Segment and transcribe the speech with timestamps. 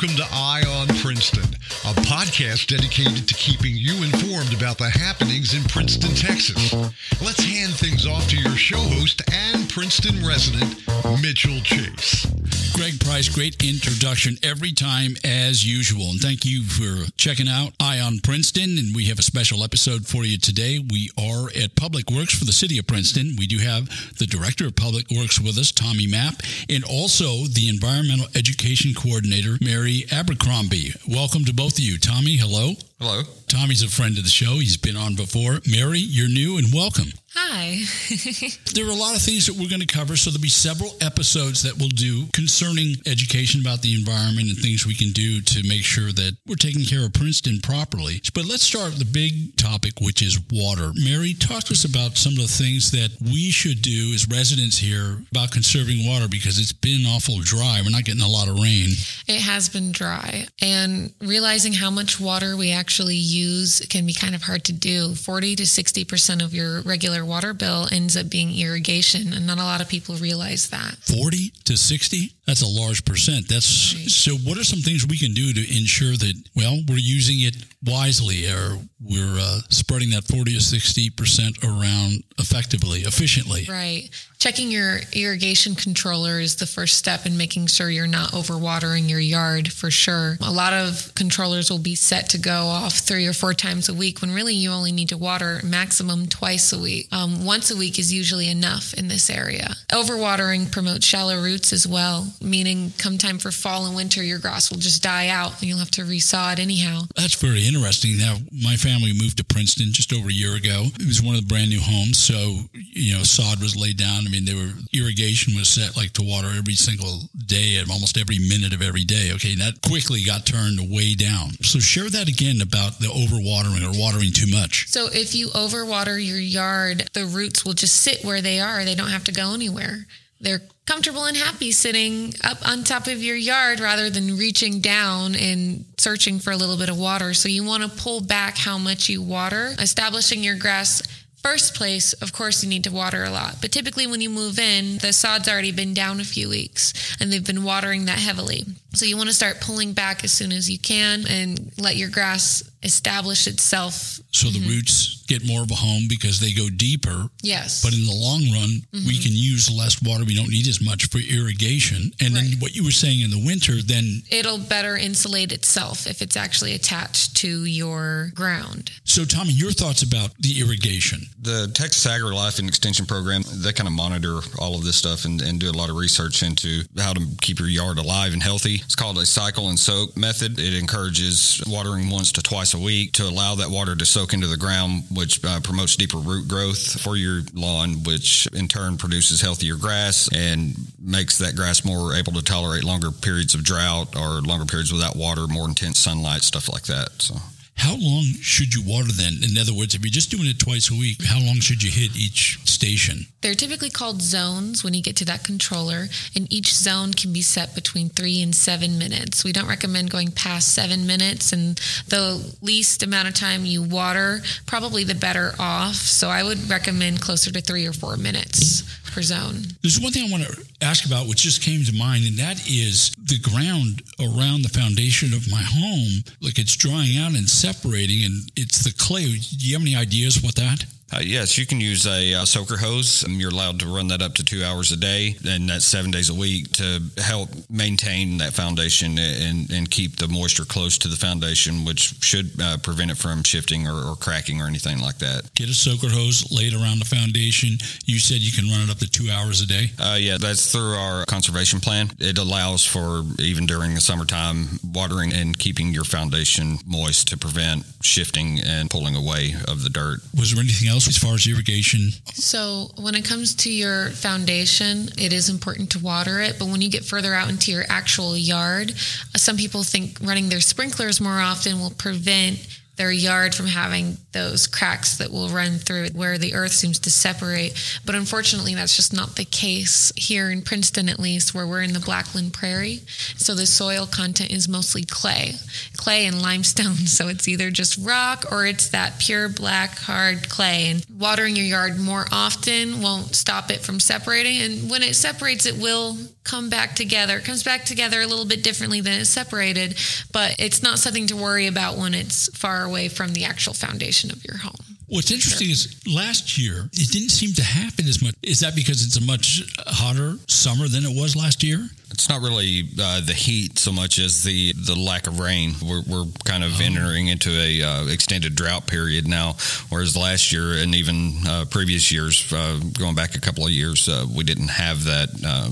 [0.00, 1.44] welcome to Eye on Princeton,
[1.84, 6.74] a podcast dedicated to keeping you informed about the happenings in Princeton, Texas.
[7.22, 10.76] Let's hand things off to your show host and Princeton resident,
[11.22, 12.26] Mitchell Chase.
[12.74, 16.10] Greg Price, great introduction every time as usual.
[16.10, 18.78] And thank you for checking out Eye on Princeton.
[18.78, 20.78] And we have a special episode for you today.
[20.78, 23.34] We are at Public Works for the city of Princeton.
[23.36, 23.88] We do have
[24.18, 29.58] the director of Public Works with us, Tommy Mapp, and also the environmental education coordinator,
[29.60, 30.87] Mary Abercrombie.
[31.08, 31.98] Welcome to both of you.
[31.98, 32.74] Tommy, hello.
[33.00, 33.22] Hello.
[33.48, 34.54] Tommy's a friend of the show.
[34.58, 35.60] He's been on before.
[35.66, 37.12] Mary, you're new and welcome.
[37.50, 37.80] Hi.
[38.74, 40.92] there are a lot of things that we're going to cover, so there'll be several
[41.00, 45.66] episodes that we'll do concerning education about the environment and things we can do to
[45.66, 48.20] make sure that we're taking care of Princeton properly.
[48.34, 50.92] But let's start with the big topic, which is water.
[51.00, 54.76] Mary, talk to us about some of the things that we should do as residents
[54.76, 57.80] here about conserving water because it's been awful dry.
[57.82, 58.92] We're not getting a lot of rain.
[59.24, 64.34] It has been dry, and realizing how much water we actually use can be kind
[64.34, 65.14] of hard to do.
[65.14, 69.62] 40 to 60% of your regular water bill ends up being irrigation, and not a
[69.62, 70.96] lot of people realize that.
[70.98, 72.34] 40 to 60?
[72.48, 73.46] That's a large percent.
[73.46, 74.08] That's right.
[74.08, 74.32] so.
[74.48, 77.54] What are some things we can do to ensure that, well, we're using it
[77.84, 83.66] wisely or we're uh, spreading that 40 to 60 percent around effectively, efficiently?
[83.68, 84.08] Right.
[84.38, 89.18] Checking your irrigation controller is the first step in making sure you're not overwatering your
[89.18, 90.36] yard for sure.
[90.40, 93.94] A lot of controllers will be set to go off three or four times a
[93.94, 97.08] week when really you only need to water maximum twice a week.
[97.10, 99.74] Um, once a week is usually enough in this area.
[99.90, 104.70] Overwatering promotes shallow roots as well, meaning come time for fall and winter, your grass
[104.70, 107.02] will just die out and you'll have to resaw it anyhow.
[107.16, 108.18] That's very interesting.
[108.18, 110.86] Now, my family moved to Princeton just over a year ago.
[111.00, 114.08] It was one of the brand new homes, so, you know, sod was laid down
[114.26, 118.18] I mean, they were irrigation was set like to water every single day at almost
[118.18, 119.30] every minute of every day.
[119.34, 121.52] Okay, that quickly got turned way down.
[121.62, 124.88] So share that again about the overwatering or watering too much.
[124.88, 128.84] So if you overwater your yard, the roots will just sit where they are.
[128.84, 130.06] They don't have to go anywhere.
[130.40, 135.34] They're comfortable and happy sitting up on top of your yard rather than reaching down
[135.34, 137.34] and searching for a little bit of water.
[137.34, 141.02] So you want to pull back how much you water, establishing your grass
[141.42, 143.58] First place, of course, you need to water a lot.
[143.60, 147.32] But typically, when you move in, the sod's already been down a few weeks and
[147.32, 148.64] they've been watering that heavily.
[148.94, 152.10] So you want to start pulling back as soon as you can and let your
[152.10, 154.20] grass establish itself.
[154.30, 154.68] So the mm-hmm.
[154.68, 157.28] roots get more of a home because they go deeper.
[157.42, 157.82] Yes.
[157.82, 159.06] But in the long run, mm-hmm.
[159.06, 160.24] we can use less water.
[160.24, 162.10] We don't need as much for irrigation.
[162.20, 162.44] And right.
[162.44, 166.36] then what you were saying in the winter, then it'll better insulate itself if it's
[166.36, 168.90] actually attached to your ground.
[169.04, 171.20] So, Tommy, your thoughts about the irrigation?
[171.40, 175.40] The Texas AgriLife and Extension Program, they kind of monitor all of this stuff and,
[175.42, 178.76] and do a lot of research into how to keep your yard alive and healthy.
[178.76, 180.58] It's called a cycle and soak method.
[180.58, 184.46] It encourages watering once to twice a week to allow that water to soak into
[184.46, 189.40] the ground, which uh, promotes deeper root growth for your lawn, which in turn produces
[189.40, 194.40] healthier grass and makes that grass more able to tolerate longer periods of drought or
[194.40, 197.08] longer periods without water, more intense sunlight, stuff like that.
[197.20, 197.36] So.
[197.78, 199.34] How long should you water then?
[199.42, 201.90] In other words, if you're just doing it twice a week, how long should you
[201.90, 203.26] hit each station?
[203.40, 207.40] They're typically called zones when you get to that controller, and each zone can be
[207.40, 209.44] set between three and seven minutes.
[209.44, 211.78] We don't recommend going past seven minutes, and
[212.08, 215.94] the least amount of time you water, probably the better off.
[215.94, 219.62] So I would recommend closer to three or four minutes per zone.
[219.82, 222.68] There's one thing I want to ask about, which just came to mind, and that
[222.68, 226.24] is the ground around the foundation of my home.
[226.40, 229.24] Like it's drying out and separating, and it's the clay.
[229.24, 230.84] Do you have any ideas what that?
[231.10, 233.24] Uh, yes, you can use a uh, soaker hose.
[233.24, 236.10] Um, you're allowed to run that up to two hours a day, and that's seven
[236.10, 241.08] days a week to help maintain that foundation and, and keep the moisture close to
[241.08, 245.16] the foundation, which should uh, prevent it from shifting or, or, cracking or anything like
[245.18, 245.48] that.
[245.54, 247.78] Get a soaker hose laid around the foundation.
[248.04, 249.86] You said you can run it up to two hours a day?
[249.98, 252.10] Uh, yeah, that's through our conservation plan.
[252.18, 257.84] It allows for, even during the summertime, watering and keeping your foundation moist to prevent
[258.02, 260.20] shifting and pulling away of the dirt.
[260.36, 260.97] Was there anything else?
[260.98, 262.10] Else as far as irrigation?
[262.34, 266.58] So, when it comes to your foundation, it is important to water it.
[266.58, 268.98] But when you get further out into your actual yard,
[269.36, 272.66] some people think running their sprinklers more often will prevent
[272.98, 276.98] their yard from having those cracks that will run through it where the earth seems
[276.98, 277.72] to separate.
[278.04, 281.92] But unfortunately, that's just not the case here in Princeton, at least, where we're in
[281.92, 283.00] the Blackland Prairie.
[283.36, 285.54] So the soil content is mostly clay,
[285.96, 286.96] clay and limestone.
[287.08, 290.90] So it's either just rock or it's that pure black, hard clay.
[290.90, 294.60] And watering your yard more often won't stop it from separating.
[294.60, 296.16] And when it separates, it will
[296.48, 297.36] come back together.
[297.38, 299.96] It comes back together a little bit differently than it's separated,
[300.32, 304.30] but it's not something to worry about when it's far away from the actual foundation
[304.30, 304.88] of your home.
[305.08, 308.34] What's interesting is last year it didn't seem to happen as much.
[308.42, 311.88] Is that because it's a much hotter summer than it was last year?
[312.10, 315.72] It's not really uh, the heat so much as the, the lack of rain.
[315.82, 316.84] We're, we're kind of oh.
[316.84, 319.56] entering into a uh, extended drought period now,
[319.88, 324.08] whereas last year and even uh, previous years, uh, going back a couple of years,
[324.08, 325.70] uh, we didn't have that uh,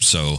[0.00, 0.36] so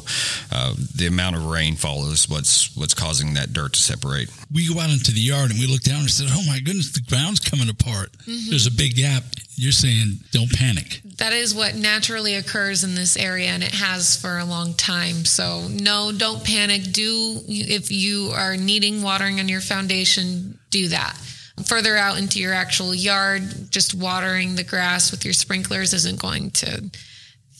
[0.52, 4.30] uh, the amount of rainfall is what's what's causing that dirt to separate.
[4.52, 6.92] We go out into the yard and we look down and said, "Oh my goodness,
[6.92, 8.12] the ground's coming apart.
[8.26, 8.50] Mm-hmm.
[8.50, 9.24] There's a big gap."
[9.56, 11.02] You're saying don't panic.
[11.18, 15.26] That is what naturally occurs in this area, and it has for a long time.
[15.26, 16.94] So no, don't panic.
[16.94, 21.18] Do if you are needing watering on your foundation, do that
[21.66, 26.52] further out into your actual yard, just watering the grass with your sprinklers isn't going
[26.52, 26.90] to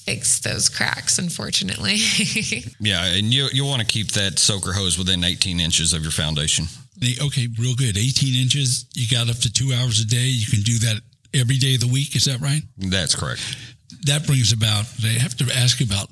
[0.06, 1.96] fix those cracks, unfortunately.
[2.80, 6.12] yeah, and you you want to keep that soaker hose within 18 inches of your
[6.12, 6.66] foundation.
[7.22, 7.98] Okay, real good.
[7.98, 8.86] 18 inches.
[8.94, 10.28] You got up to two hours a day.
[10.28, 11.02] You can do that
[11.34, 12.16] every day of the week.
[12.16, 12.62] Is that right?
[12.78, 13.42] That's correct.
[14.06, 14.86] That brings about.
[15.02, 16.10] They have to ask about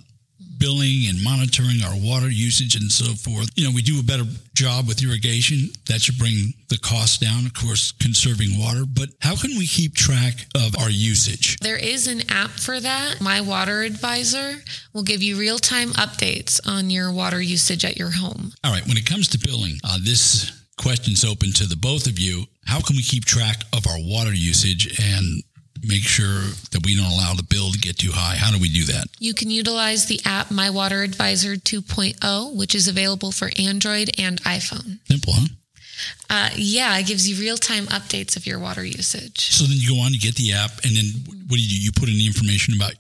[0.58, 3.50] billing and monitoring our water usage and so forth.
[3.56, 5.70] You know, we do a better job with irrigation.
[5.88, 8.84] That should bring the cost down, of course, conserving water.
[8.86, 11.58] But how can we keep track of our usage?
[11.60, 13.22] There is an app for that.
[13.22, 14.56] My Water Advisor
[14.94, 18.52] will give you real time updates on your water usage at your home.
[18.64, 18.86] All right.
[18.88, 22.46] When it comes to billing, uh, this question's open to the both of you.
[22.66, 25.44] How can we keep track of our water usage and
[25.84, 26.42] make sure
[26.72, 28.36] that we don't allow the bill to get too high?
[28.36, 29.08] How do we do that?
[29.20, 34.42] You can utilize the app My Water Advisor 2.0, which is available for Android and
[34.44, 35.00] iPhone.
[35.08, 35.48] Simple, huh?
[36.30, 39.50] Uh, yeah, it gives you real time updates of your water usage.
[39.52, 41.06] So then you go on, you get the app, and then
[41.48, 41.84] what do you do?
[41.86, 42.94] You put in the information about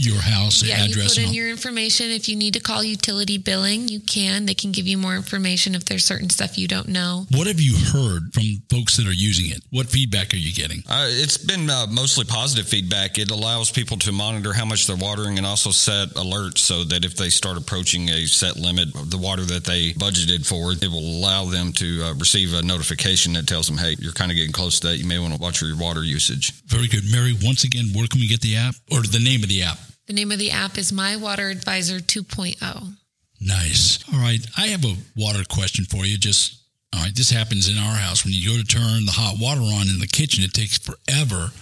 [0.00, 1.16] your house yeah, address.
[1.16, 2.10] you put in your information.
[2.10, 4.46] If you need to call utility billing, you can.
[4.46, 7.26] They can give you more information if there's certain stuff you don't know.
[7.32, 9.62] What have you heard from folks that are using it?
[9.70, 10.82] What feedback are you getting?
[10.88, 13.18] Uh, it's been uh, mostly positive feedback.
[13.18, 17.04] It allows people to monitor how much they're watering and also set alerts so that
[17.04, 20.90] if they start approaching a set limit of the water that they budgeted for, it
[20.90, 24.36] will allow them to uh, receive a notification that tells them, hey, you're kind of
[24.36, 24.96] getting close to that.
[24.96, 26.62] You may want to watch your water usage.
[26.64, 27.04] Very good.
[27.10, 29.78] Mary, once again, where can we get the app or the name of the app?
[30.10, 32.96] The name of the app is My Water Advisor 2.0.
[33.40, 34.02] Nice.
[34.12, 34.44] All right.
[34.58, 36.18] I have a water question for you.
[36.18, 38.24] Just, all right, this happens in our house.
[38.24, 41.52] When you go to turn the hot water on in the kitchen, it takes forever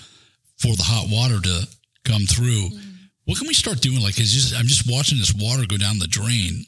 [0.56, 1.68] for the hot water to
[2.06, 2.70] come through.
[2.72, 2.90] Mm-hmm.
[3.26, 4.00] What can we start doing?
[4.00, 6.64] Like, it's just, I'm just watching this water go down the drain.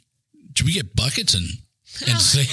[0.54, 1.48] Should we get buckets and,
[2.06, 2.52] and, save,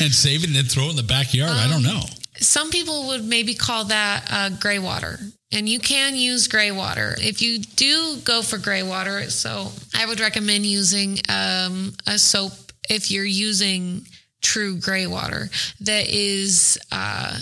[0.00, 1.50] and save it and then throw it in the backyard?
[1.50, 2.00] Um, I don't know.
[2.36, 5.18] Some people would maybe call that uh, gray water
[5.54, 7.14] and you can use gray water.
[7.18, 12.52] If you do go for gray water, so I would recommend using um, a soap
[12.90, 14.06] if you're using
[14.42, 15.48] true gray water
[15.80, 17.38] that is uh,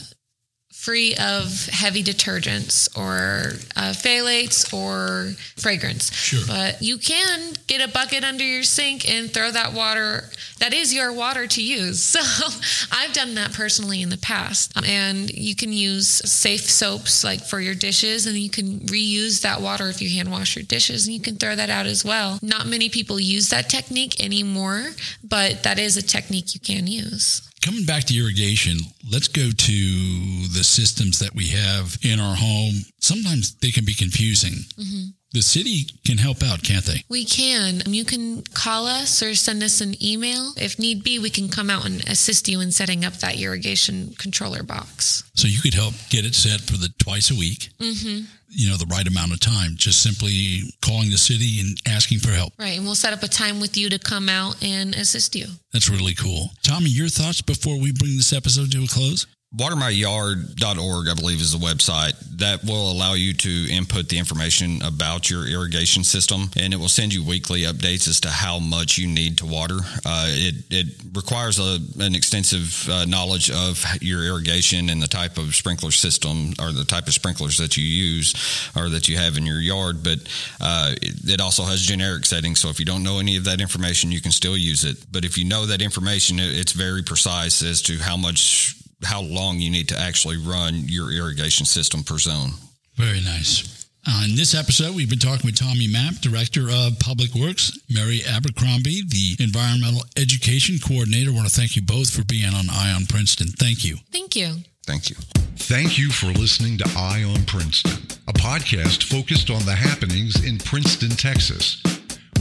[0.73, 6.13] free of heavy detergents or uh, phthalates or fragrance.
[6.13, 6.41] Sure.
[6.47, 10.25] But you can get a bucket under your sink and throw that water.
[10.63, 12.17] That is your water to use.
[12.23, 12.49] So
[12.93, 14.73] I've done that personally in the past.
[14.87, 19.61] And you can use safe soaps like for your dishes, and you can reuse that
[19.61, 22.39] water if you hand wash your dishes, and you can throw that out as well.
[22.43, 24.91] Not many people use that technique anymore,
[25.25, 28.77] but that is a technique you can use coming back to irrigation,
[29.11, 32.75] let's go to the systems that we have in our home.
[32.99, 34.65] Sometimes they can be confusing.
[34.77, 35.11] Mm-hmm.
[35.33, 37.05] The city can help out, can't they?
[37.09, 37.83] We can.
[37.87, 40.53] You can call us or send us an email.
[40.57, 44.15] If need be, we can come out and assist you in setting up that irrigation
[44.19, 45.25] controller box.
[45.35, 47.71] So you could help get it set for the twice a week.
[47.79, 48.25] Mm-hmm
[48.55, 52.31] you know the right amount of time just simply calling the city and asking for
[52.31, 55.35] help right and we'll set up a time with you to come out and assist
[55.35, 59.27] you that's really cool tommy your thoughts before we bring this episode to a close
[59.57, 65.31] watermyyard.org i believe is the website that will allow you to input the information about
[65.31, 69.07] your irrigation system and it will send you weekly updates as to how much you
[69.07, 69.79] need to water.
[70.05, 75.39] Uh, it, it requires a, an extensive uh, knowledge of your irrigation and the type
[75.39, 78.35] of sprinkler system or the type of sprinklers that you use
[78.77, 80.19] or that you have in your yard but
[80.61, 83.61] uh, it, it also has generic settings so if you don't know any of that
[83.61, 84.97] information you can still use it.
[85.13, 89.59] But if you know that information it's very precise as to how much how long
[89.59, 92.53] you need to actually run your irrigation system per zone.
[92.97, 93.87] Very nice.
[94.07, 98.21] Uh, in this episode, we've been talking with Tommy Mapp, Director of Public Works, Mary
[98.29, 101.31] Abercrombie, the Environmental Education Coordinator.
[101.31, 103.49] I want to thank you both for being on Eye on Princeton.
[103.59, 103.99] Thank you.
[104.11, 104.57] Thank you.
[104.85, 105.17] Thank you.
[105.55, 107.93] Thank you for listening to Eye on Princeton,
[108.27, 111.81] a podcast focused on the happenings in Princeton, Texas.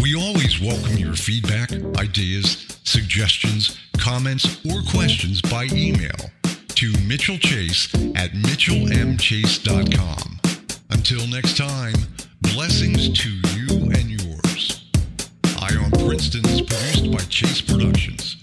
[0.02, 6.32] We always welcome your feedback, ideas, suggestions, comments, or questions by email
[6.82, 10.40] to Mitchell Chase at mitchellmchase.com.
[10.90, 11.94] Until next time,
[12.42, 14.90] blessings to you and yours.
[15.62, 18.38] On Princeton is produced by Chase Productions.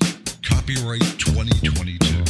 [0.44, 2.27] Copyright 2022.